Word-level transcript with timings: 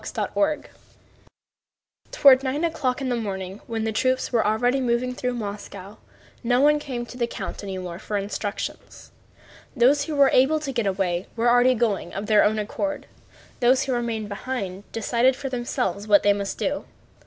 CHAPTER 0.03 0.33
XXV 0.35 0.65
Toward 2.11 2.41
nine 2.41 2.63
o'clock 2.63 3.01
in 3.01 3.09
the 3.09 3.15
morning, 3.15 3.61
when 3.67 3.83
the 3.83 3.91
troops 3.91 4.31
were 4.31 4.43
already 4.43 4.81
moving 4.81 5.13
through 5.13 5.35
Moscow, 5.35 5.97
nobody 6.43 6.79
came 6.79 7.05
to 7.05 7.17
the 7.19 7.27
count 7.27 7.61
any 7.63 7.77
more 7.77 7.99
for 7.99 8.17
instructions. 8.17 9.11
Those 9.75 10.05
who 10.05 10.15
were 10.15 10.31
able 10.33 10.59
to 10.59 10.71
get 10.71 10.87
away 10.87 11.27
were 11.35 11.73
going 11.75 12.15
of 12.15 12.25
their 12.25 12.43
own 12.43 12.57
accord, 12.57 13.05
those 13.59 13.83
who 13.83 13.93
remained 13.93 14.27
behind 14.27 14.91
decided 14.91 15.35
for 15.35 15.49
themselves 15.49 16.07
what 16.07 16.23
they 16.23 16.33
must 16.33 16.57
do. 16.57 16.85